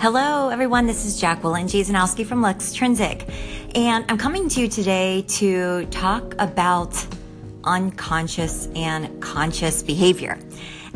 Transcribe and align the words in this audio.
Hello, 0.00 0.48
everyone. 0.50 0.86
This 0.86 1.04
is 1.04 1.20
Jacqueline 1.20 1.66
Jasanowski 1.66 2.24
from 2.24 2.40
Luxtrinsic, 2.40 3.28
and 3.74 4.04
I'm 4.08 4.16
coming 4.16 4.48
to 4.50 4.60
you 4.60 4.68
today 4.68 5.22
to 5.22 5.86
talk 5.86 6.36
about 6.38 7.04
unconscious 7.64 8.68
and 8.76 9.20
conscious 9.20 9.82
behavior. 9.82 10.38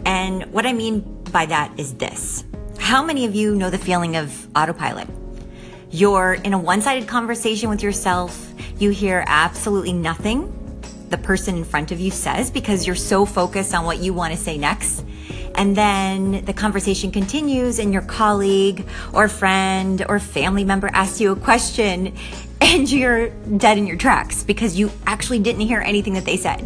And 0.06 0.44
what 0.52 0.66
I 0.66 0.72
mean 0.72 1.00
by 1.32 1.46
that 1.46 1.72
is 1.80 1.94
this. 1.94 2.44
How 2.78 3.02
many 3.02 3.24
of 3.24 3.34
you 3.34 3.56
know 3.56 3.70
the 3.70 3.78
feeling 3.78 4.14
of 4.14 4.46
autopilot? 4.54 5.08
You're 5.90 6.34
in 6.34 6.52
a 6.52 6.58
one-sided 6.58 7.08
conversation 7.08 7.70
with 7.70 7.82
yourself. 7.82 8.54
You 8.78 8.90
hear 8.90 9.24
absolutely 9.26 9.94
nothing 9.94 10.56
the 11.10 11.18
person 11.18 11.56
in 11.56 11.64
front 11.64 11.90
of 11.90 11.98
you 11.98 12.12
says 12.12 12.52
because 12.52 12.86
you're 12.86 12.94
so 12.94 13.26
focused 13.26 13.74
on 13.74 13.84
what 13.84 13.98
you 13.98 14.14
want 14.14 14.32
to 14.32 14.38
say 14.38 14.56
next. 14.56 15.04
And 15.54 15.76
then 15.76 16.44
the 16.44 16.52
conversation 16.52 17.10
continues 17.10 17.78
and 17.78 17.92
your 17.92 18.02
colleague 18.02 18.86
or 19.12 19.28
friend 19.28 20.04
or 20.08 20.18
family 20.18 20.64
member 20.64 20.88
asks 20.92 21.20
you 21.20 21.32
a 21.32 21.36
question 21.36 22.14
and 22.60 22.90
you're 22.90 23.28
dead 23.28 23.78
in 23.78 23.86
your 23.86 23.96
tracks 23.96 24.44
because 24.44 24.78
you 24.78 24.90
actually 25.06 25.38
didn't 25.38 25.62
hear 25.62 25.80
anything 25.80 26.14
that 26.14 26.24
they 26.24 26.36
said. 26.36 26.60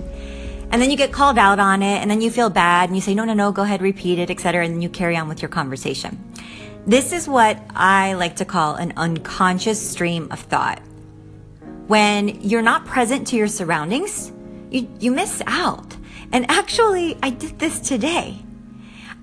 And 0.70 0.82
then 0.82 0.90
you 0.90 0.96
get 0.96 1.12
called 1.12 1.38
out 1.38 1.58
on 1.58 1.82
it 1.82 2.02
and 2.02 2.10
then 2.10 2.20
you 2.20 2.30
feel 2.30 2.50
bad 2.50 2.88
and 2.88 2.96
you 2.96 3.02
say, 3.02 3.14
no, 3.14 3.24
no, 3.24 3.34
no, 3.34 3.52
go 3.52 3.62
ahead, 3.62 3.80
repeat 3.80 4.18
it, 4.18 4.30
etc. 4.30 4.64
And 4.64 4.74
then 4.74 4.82
you 4.82 4.88
carry 4.88 5.16
on 5.16 5.28
with 5.28 5.40
your 5.40 5.48
conversation. 5.48 6.18
This 6.86 7.12
is 7.12 7.28
what 7.28 7.60
I 7.74 8.14
like 8.14 8.36
to 8.36 8.44
call 8.44 8.74
an 8.74 8.92
unconscious 8.96 9.80
stream 9.90 10.28
of 10.30 10.40
thought. 10.40 10.80
When 11.86 12.40
you're 12.42 12.62
not 12.62 12.84
present 12.84 13.28
to 13.28 13.36
your 13.36 13.48
surroundings, 13.48 14.32
you, 14.70 14.88
you 15.00 15.12
miss 15.12 15.42
out. 15.46 15.96
And 16.32 16.50
actually, 16.50 17.16
I 17.22 17.30
did 17.30 17.58
this 17.58 17.80
today. 17.80 18.42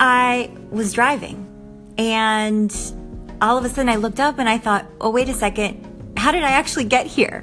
I 0.06 0.52
was 0.70 0.92
driving 0.92 1.48
and 1.98 2.70
all 3.42 3.58
of 3.58 3.64
a 3.64 3.70
sudden 3.70 3.88
I 3.88 3.96
looked 3.96 4.20
up 4.20 4.38
and 4.38 4.50
I 4.50 4.58
thought, 4.58 4.86
oh, 5.00 5.10
wait 5.10 5.30
a 5.30 5.34
second. 5.34 6.14
How 6.18 6.34
did 6.34 6.44
I 6.44 6.50
actually 6.50 6.84
get 6.84 7.08
here? 7.08 7.42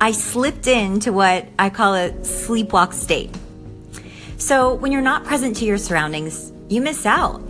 I 0.00 0.10
slipped 0.10 0.66
into 0.66 1.12
what 1.12 1.46
I 1.56 1.70
call 1.70 1.94
a 1.94 2.10
sleepwalk 2.10 2.92
state. 2.92 3.30
So 4.38 4.74
when 4.74 4.90
you're 4.90 5.02
not 5.02 5.22
present 5.22 5.54
to 5.58 5.64
your 5.66 5.78
surroundings, 5.78 6.52
you 6.68 6.80
miss 6.80 7.06
out. 7.06 7.40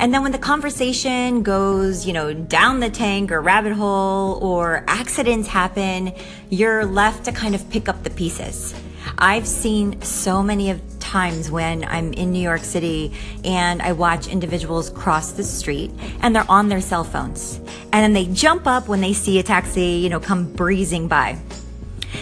And 0.00 0.12
then 0.12 0.24
when 0.24 0.32
the 0.32 0.38
conversation 0.38 1.44
goes, 1.44 2.04
you 2.04 2.12
know, 2.12 2.32
down 2.32 2.80
the 2.80 2.90
tank 2.90 3.30
or 3.30 3.40
rabbit 3.40 3.74
hole 3.74 4.40
or 4.42 4.82
accidents 4.88 5.46
happen, 5.46 6.14
you're 6.50 6.84
left 6.84 7.26
to 7.26 7.32
kind 7.32 7.54
of 7.54 7.70
pick 7.70 7.88
up 7.88 8.02
the 8.02 8.10
pieces. 8.10 8.74
I've 9.18 9.46
seen 9.46 10.02
so 10.02 10.42
many 10.42 10.70
of 10.70 10.97
times 11.08 11.50
when 11.50 11.84
I'm 11.84 12.12
in 12.12 12.32
New 12.32 12.42
York 12.42 12.62
City 12.62 13.14
and 13.42 13.80
I 13.80 13.92
watch 13.92 14.28
individuals 14.28 14.90
cross 14.90 15.32
the 15.32 15.42
street 15.42 15.90
and 16.20 16.36
they're 16.36 16.50
on 16.50 16.68
their 16.68 16.82
cell 16.82 17.02
phones. 17.02 17.56
And 17.92 18.04
then 18.04 18.12
they 18.12 18.26
jump 18.26 18.66
up 18.66 18.88
when 18.88 19.00
they 19.00 19.14
see 19.14 19.38
a 19.38 19.42
taxi, 19.42 20.00
you 20.02 20.10
know, 20.10 20.20
come 20.20 20.52
breezing 20.52 21.08
by. 21.08 21.38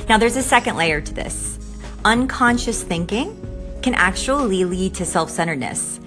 Now 0.08 0.18
there's 0.18 0.36
a 0.36 0.42
second 0.42 0.76
layer 0.76 1.00
to 1.00 1.12
this. 1.12 1.58
Unconscious 2.04 2.84
thinking 2.84 3.34
can 3.82 3.94
actually 3.94 4.64
lead 4.64 4.94
to 4.94 5.04
self-centeredness. 5.04 5.98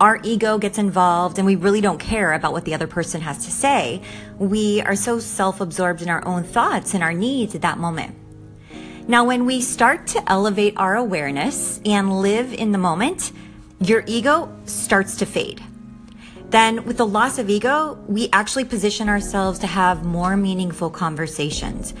Our 0.00 0.18
ego 0.24 0.56
gets 0.56 0.78
involved 0.78 1.36
and 1.36 1.46
we 1.46 1.56
really 1.56 1.82
don't 1.82 2.00
care 2.00 2.32
about 2.32 2.52
what 2.52 2.64
the 2.64 2.72
other 2.72 2.86
person 2.86 3.20
has 3.20 3.44
to 3.44 3.50
say. 3.50 4.00
We 4.38 4.80
are 4.80 4.96
so 4.96 5.18
self-absorbed 5.18 6.00
in 6.00 6.08
our 6.08 6.26
own 6.26 6.44
thoughts 6.44 6.94
and 6.94 7.02
our 7.02 7.12
needs 7.12 7.54
at 7.54 7.60
that 7.60 7.76
moment. 7.76 8.16
Now, 9.08 9.24
when 9.24 9.46
we 9.46 9.60
start 9.60 10.06
to 10.08 10.30
elevate 10.30 10.74
our 10.76 10.94
awareness 10.94 11.80
and 11.84 12.20
live 12.20 12.52
in 12.52 12.70
the 12.70 12.78
moment, 12.78 13.32
your 13.80 14.04
ego 14.06 14.56
starts 14.64 15.16
to 15.16 15.26
fade. 15.26 15.60
Then, 16.50 16.84
with 16.84 16.98
the 16.98 17.06
loss 17.06 17.38
of 17.38 17.50
ego, 17.50 17.98
we 18.06 18.28
actually 18.32 18.64
position 18.64 19.08
ourselves 19.08 19.58
to 19.58 19.66
have 19.66 20.04
more 20.04 20.36
meaningful 20.36 20.88
conversations. 20.88 21.94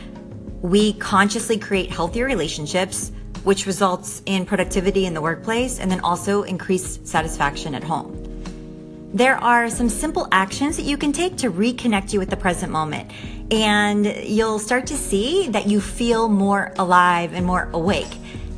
We 0.60 0.92
consciously 0.92 1.58
create 1.58 1.90
healthier 1.90 2.24
relationships, 2.24 3.10
which 3.42 3.66
results 3.66 4.22
in 4.26 4.46
productivity 4.46 5.04
in 5.04 5.12
the 5.12 5.20
workplace 5.20 5.80
and 5.80 5.90
then 5.90 6.00
also 6.00 6.44
increased 6.44 7.08
satisfaction 7.08 7.74
at 7.74 7.82
home. 7.82 8.16
There 9.12 9.36
are 9.36 9.68
some 9.68 9.88
simple 9.88 10.28
actions 10.30 10.76
that 10.76 10.84
you 10.84 10.96
can 10.96 11.12
take 11.12 11.36
to 11.38 11.50
reconnect 11.50 12.12
you 12.12 12.20
with 12.20 12.30
the 12.30 12.36
present 12.36 12.70
moment 12.70 13.10
and 13.52 14.06
you'll 14.24 14.58
start 14.58 14.86
to 14.86 14.96
see 14.96 15.48
that 15.48 15.66
you 15.66 15.78
feel 15.78 16.30
more 16.30 16.72
alive 16.78 17.34
and 17.34 17.44
more 17.44 17.68
awake. 17.74 18.08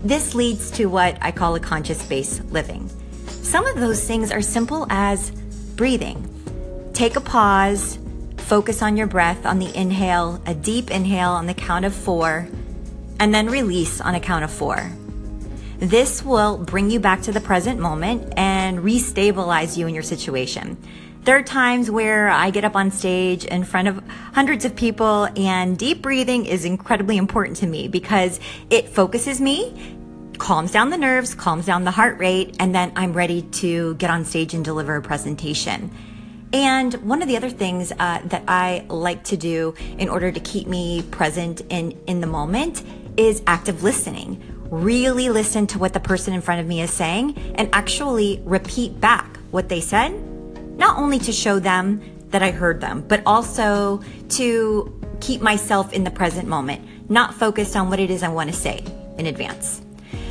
This 0.05 0.37
leads 0.37 0.71
to 0.73 0.87
what 0.87 1.19
I 1.21 1.33
call 1.33 1.57
a 1.57 1.61
conscious 1.61 2.07
based 2.07 2.45
living. 2.53 2.89
Some 3.27 3.67
of 3.67 3.75
those 3.77 4.07
things 4.07 4.31
are 4.31 4.41
simple 4.41 4.87
as 4.91 5.33
breathing. 5.75 6.31
Take 6.95 7.17
a 7.17 7.21
pause, 7.21 7.99
focus 8.37 8.83
on 8.83 8.97
your 8.97 9.09
breath 9.09 9.45
on 9.45 9.59
the 9.59 9.75
inhale, 9.77 10.41
a 10.47 10.55
deep 10.55 10.93
inhale 10.93 11.33
on 11.33 11.47
the 11.47 11.55
count 11.55 11.85
of 11.85 11.93
four, 11.93 12.47
and 13.19 13.35
then 13.35 13.49
release 13.49 14.01
on 14.01 14.15
a 14.15 14.21
count 14.21 14.45
of 14.45 14.53
four. 14.53 14.93
This 15.79 16.25
will 16.25 16.57
bring 16.57 16.89
you 16.89 17.01
back 17.01 17.23
to 17.23 17.33
the 17.33 17.41
present 17.41 17.81
moment 17.81 18.33
and 18.37 18.79
restabilize 18.79 19.77
you 19.77 19.89
in 19.89 19.95
your 19.95 20.05
situation. 20.05 20.77
There 21.25 21.39
are 21.39 21.43
times 21.43 21.91
where 21.91 22.29
I 22.29 22.51
get 22.51 22.67
up 22.67 22.77
on 22.77 22.91
stage 22.91 23.47
in 23.47 23.65
front 23.65 23.89
of 23.89 24.03
hundreds 24.35 24.67
of 24.67 24.77
people 24.77 25.27
and 25.39 25.79
deep 25.79 26.03
breathing 26.03 26.45
is 26.45 26.67
incredibly 26.67 27.17
important 27.17 27.57
to 27.59 27.67
me 27.67 27.89
because 27.89 28.39
it 28.69 28.91
focuses 28.91 29.41
me, 29.41 29.97
calms 30.37 30.71
down 30.71 30.91
the 30.91 30.99
nerves, 30.99 31.35
calms 31.35 31.65
down 31.65 31.85
the 31.85 31.91
heart 31.91 32.19
rate, 32.19 32.55
and 32.61 32.75
then 32.75 32.93
I'm 32.95 33.15
ready 33.15 33.41
to 33.41 33.95
get 33.95 34.11
on 34.11 34.27
stage 34.27 34.53
and 34.53 34.63
deliver 34.63 34.97
a 34.97 35.01
presentation. 35.01 35.91
And 36.53 36.93
one 36.97 37.23
of 37.23 37.29
the 37.29 37.39
other 37.39 37.49
things 37.49 37.91
uh, 37.91 38.21
that 38.27 38.45
I 38.47 38.85
like 38.89 39.25
to 39.25 39.39
do 39.39 39.75
in 39.97 40.11
order 40.11 40.31
to 40.31 40.41
keep 40.41 40.69
me 40.69 41.01
present 41.11 41.63
in, 41.71 41.93
in 42.07 42.21
the 42.21 42.27
moment 42.27 42.83
is 43.17 43.43
active 43.47 43.83
listening. 43.83 44.43
Really 44.71 45.31
listen 45.31 45.67
to 45.69 45.79
what 45.79 45.95
the 45.95 46.01
person 46.01 46.35
in 46.35 46.43
front 46.43 46.61
of 46.61 46.67
me 46.67 46.83
is 46.83 46.93
saying 46.93 47.55
and 47.55 47.71
actually 47.73 48.43
repeat 48.45 49.01
back 49.01 49.39
what 49.51 49.71
they 49.71 49.81
said 49.81 50.13
not 50.77 50.99
only 50.99 51.19
to 51.21 51.33
show 51.33 51.59
them 51.59 52.01
that 52.31 52.43
I 52.43 52.51
heard 52.51 52.81
them, 52.81 53.05
but 53.07 53.23
also 53.27 54.03
to 54.31 55.01
keep 55.21 55.41
myself 55.41 55.93
in 55.93 56.05
the 56.05 56.11
present 56.11 56.49
moment, 56.49 57.11
not 57.11 57.35
focused 57.35 57.77
on 57.77 57.89
what 57.89 58.01
it 58.01 58.11
is 58.11 58.23
I 58.23 58.29
want 58.29 58.51
to 58.51 58.57
say 58.57 58.85
in 59.19 59.27
advance. 59.27 59.83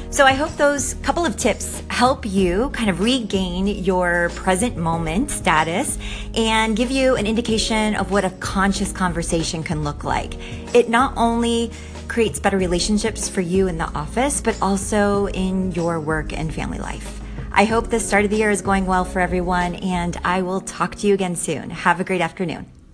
So 0.09 0.25
I 0.25 0.33
hope 0.33 0.51
those 0.57 0.93
couple 0.95 1.25
of 1.25 1.37
tips 1.37 1.81
help 1.87 2.23
you 2.23 2.69
kind 2.69 2.91
of 2.91 2.99
regain 2.99 3.65
your 3.65 4.29
present 4.35 4.77
moment 4.77 5.31
status 5.31 5.97
and 6.35 6.77
give 6.77 6.91
you 6.91 7.15
an 7.15 7.25
indication 7.25 7.95
of 7.95 8.11
what 8.11 8.23
a 8.23 8.29
conscious 8.29 8.91
conversation 8.91 9.63
can 9.63 9.83
look 9.83 10.03
like. 10.03 10.35
It 10.75 10.87
not 10.87 11.13
only 11.17 11.71
creates 12.07 12.39
better 12.39 12.59
relationships 12.59 13.27
for 13.27 13.41
you 13.41 13.67
in 13.67 13.79
the 13.79 13.89
office, 13.95 14.39
but 14.39 14.55
also 14.61 15.29
in 15.29 15.71
your 15.71 15.99
work 15.99 16.31
and 16.31 16.53
family 16.53 16.77
life. 16.77 17.19
I 17.55 17.65
hope 17.65 17.89
the 17.89 17.99
start 17.99 18.25
of 18.25 18.31
the 18.31 18.37
year 18.37 18.49
is 18.49 18.63
going 18.63 18.87
well 18.87 19.05
for 19.05 19.19
everyone, 19.19 19.75
and 19.75 20.17
I 20.23 20.41
will 20.41 20.59
talk 20.59 20.95
to 20.95 21.07
you 21.07 21.13
again 21.13 21.35
soon. 21.35 21.69
Have 21.69 21.99
a 21.99 22.03
great 22.03 22.19
afternoon. 22.19 22.72